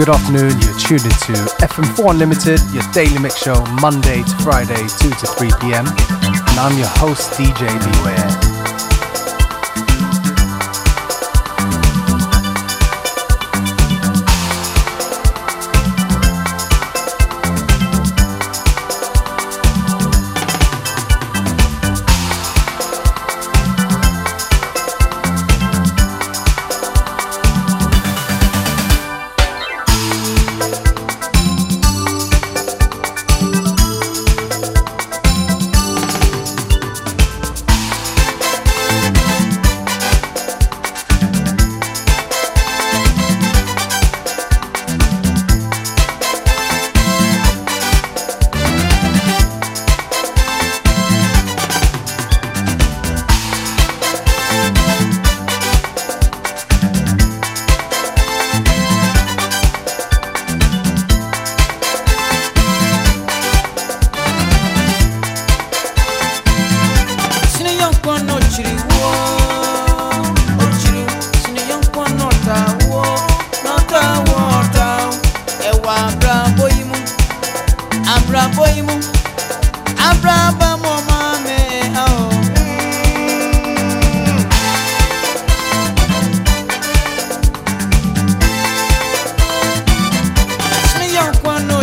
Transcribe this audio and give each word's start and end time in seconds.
Good 0.00 0.08
afternoon, 0.08 0.58
you're 0.62 0.78
tuned 0.78 1.04
into 1.04 1.34
FM4 1.60 2.12
Unlimited, 2.12 2.58
your 2.72 2.82
daily 2.90 3.18
mix 3.18 3.36
show, 3.36 3.62
Monday 3.82 4.22
to 4.22 4.36
Friday, 4.38 4.74
2 4.74 5.10
to 5.10 5.26
3 5.26 5.50
p.m. 5.60 5.86
And 5.86 6.58
I'm 6.58 6.78
your 6.78 6.88
host, 6.88 7.32
DJ 7.32 7.68
Beware. 7.68 8.39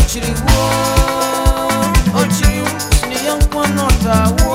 Ochiri 0.08 0.32
wo, 0.46 0.60
ochiri 2.22 2.60
wo, 2.64 2.70
ni 3.10 3.18
yankwa 3.28 3.68
nota 3.76 4.16
wo. 4.38 4.47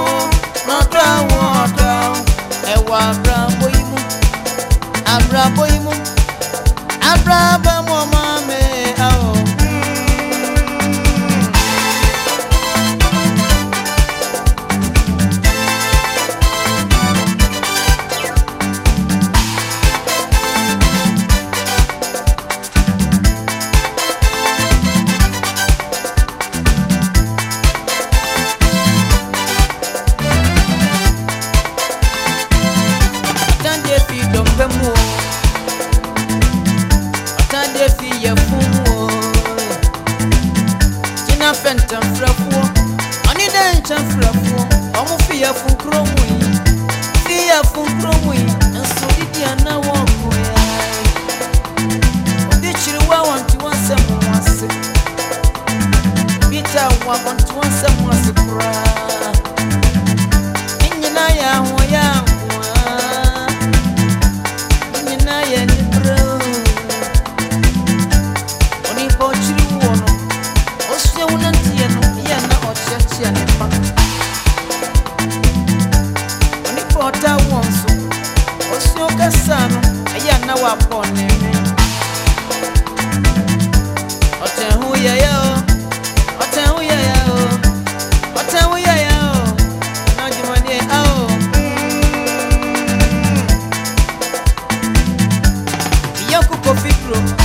go 96.74 96.80
fit. 96.80 97.41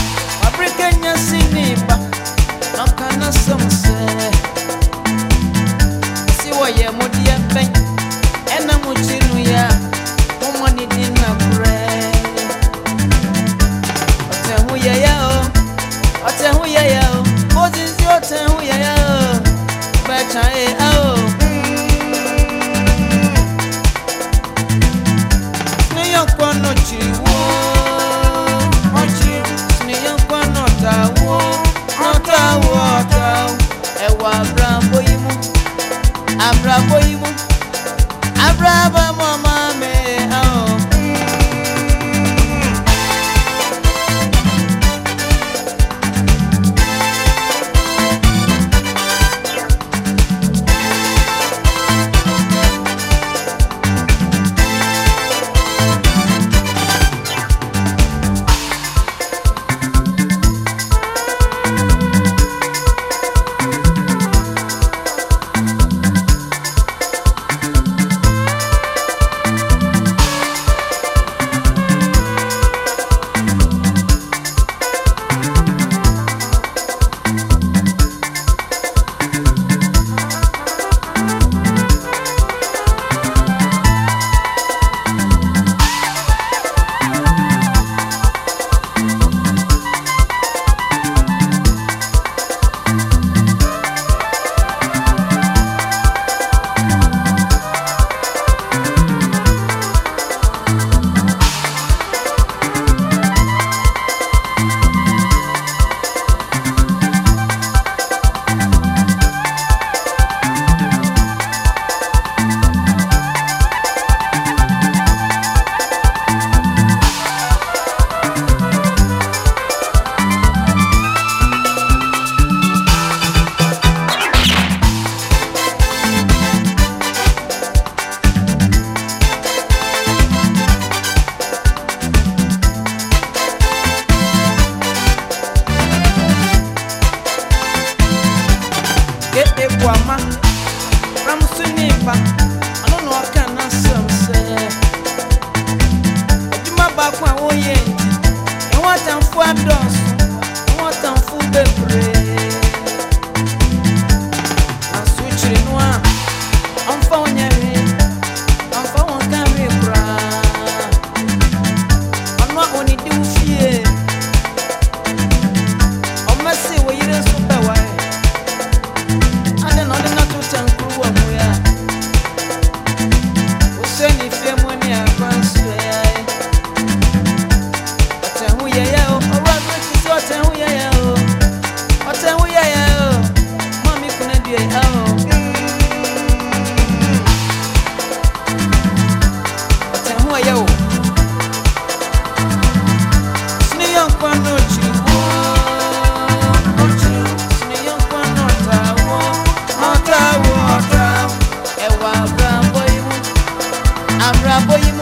I'm 204.19 204.33
Raboyim 204.43 204.96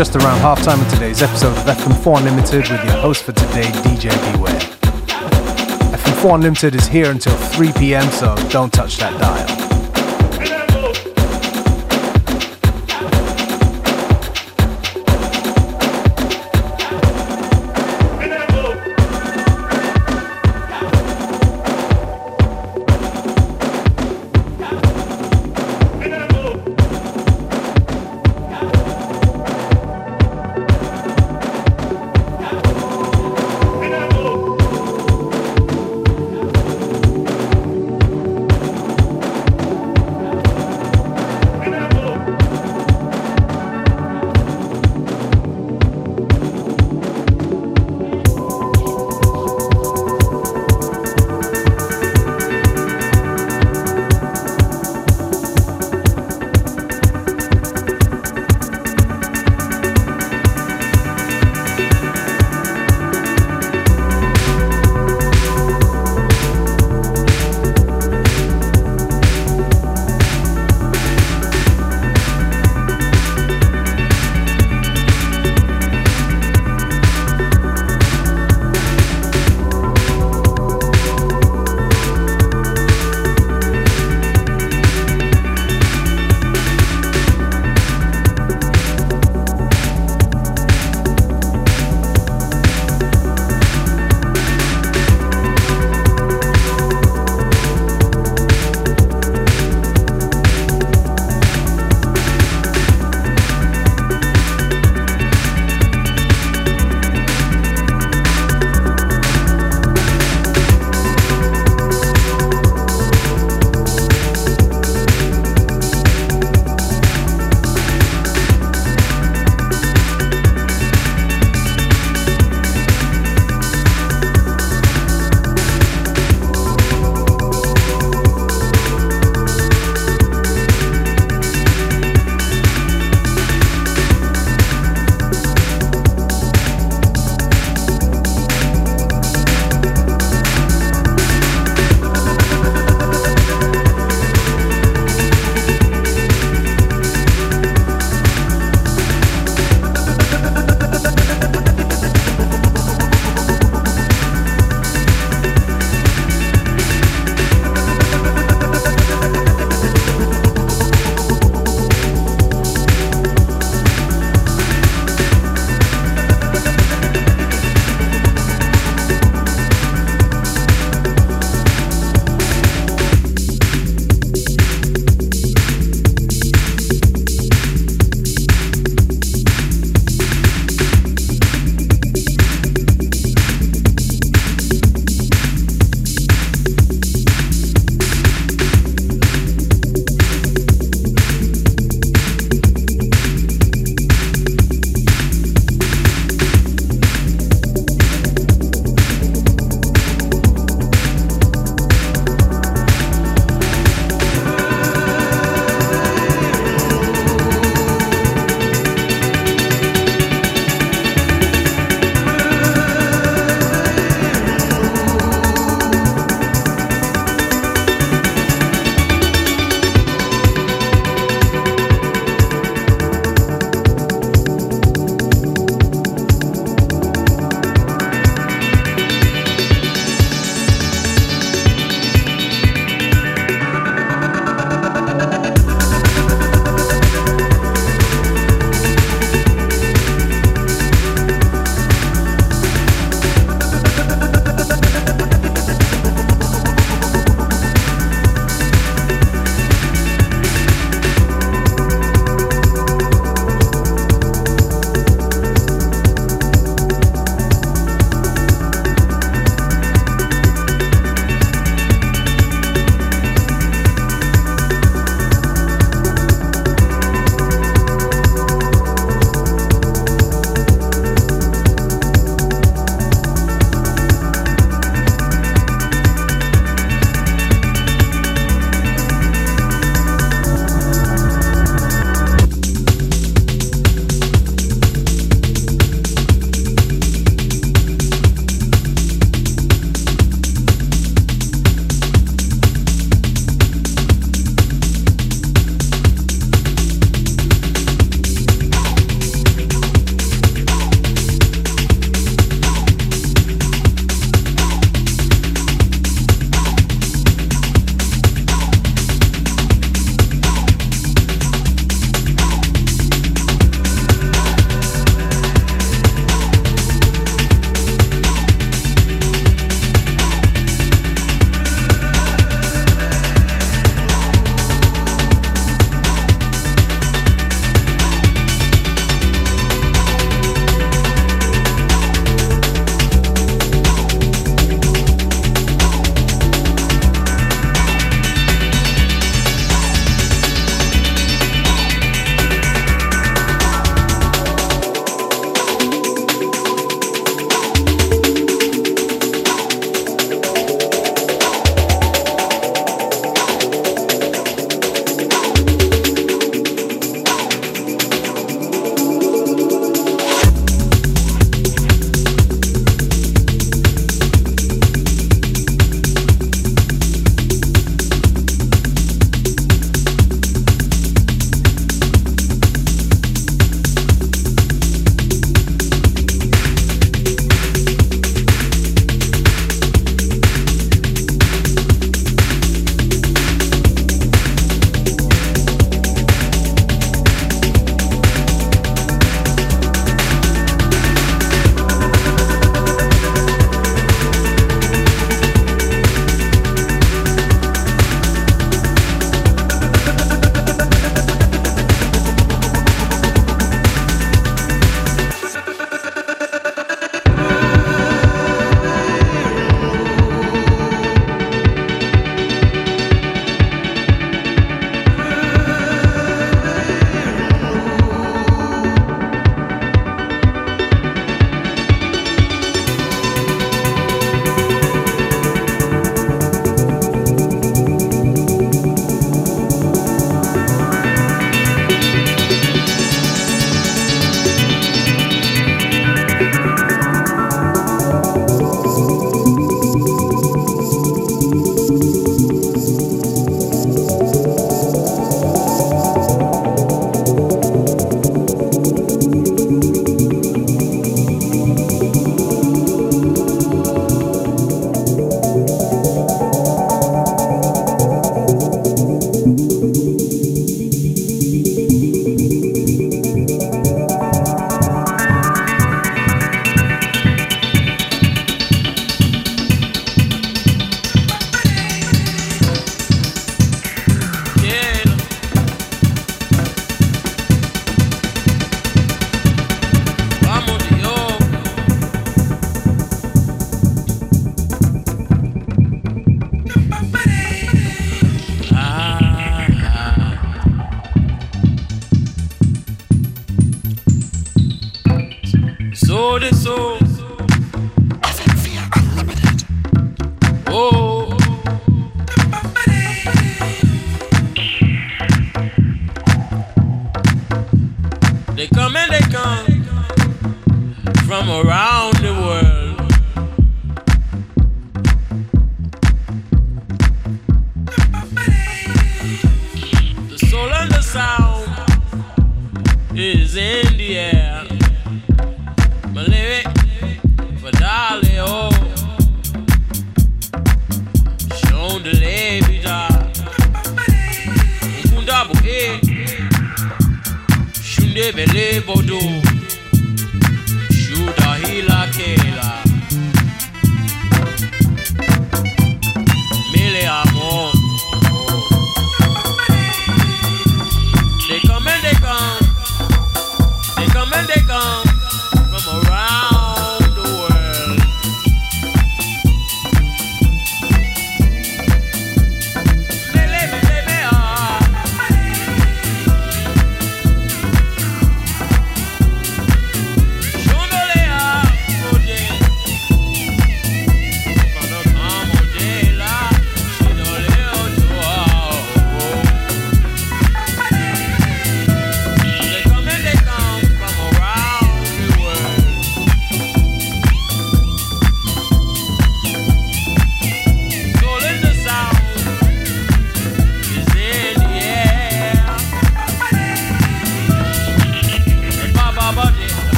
just 0.00 0.16
around 0.16 0.40
halftime 0.40 0.80
of 0.80 0.90
today's 0.90 1.20
episode 1.20 1.54
of 1.58 1.76
FM4 1.76 2.20
Unlimited 2.20 2.70
with 2.70 2.82
your 2.86 2.96
host 3.02 3.22
for 3.22 3.32
today, 3.32 3.64
DJ 3.84 4.08
Beware. 4.32 4.58
FM4 5.92 6.36
Unlimited 6.36 6.74
is 6.74 6.86
here 6.86 7.10
until 7.10 7.36
3 7.36 7.70
pm, 7.72 8.10
so 8.10 8.34
don't 8.48 8.72
touch 8.72 8.96
that 8.96 9.20
dial. 9.20 9.59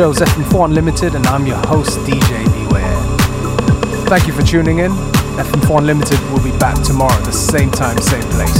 Show 0.00 0.08
is 0.08 0.20
FM4 0.20 0.64
Unlimited, 0.64 1.14
and 1.14 1.26
I'm 1.26 1.46
your 1.46 1.58
host, 1.66 1.98
DJ 2.06 2.42
Beware. 2.54 3.02
Thank 4.06 4.26
you 4.26 4.32
for 4.32 4.40
tuning 4.40 4.78
in. 4.78 4.92
FM4 4.92 5.80
Unlimited 5.80 6.18
will 6.32 6.42
be 6.42 6.56
back 6.58 6.82
tomorrow 6.82 7.12
at 7.12 7.24
the 7.26 7.32
same 7.32 7.70
time, 7.70 7.98
same 7.98 8.22
place. 8.22 8.59